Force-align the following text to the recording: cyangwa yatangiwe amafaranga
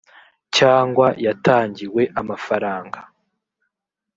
cyangwa 0.55 1.07
yatangiwe 1.25 2.01
amafaranga 2.21 2.99